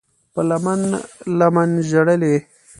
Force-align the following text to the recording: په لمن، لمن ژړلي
په 0.33 0.41
لمن، 0.49 0.81
لمن 1.39 1.69
ژړلي 1.89 2.35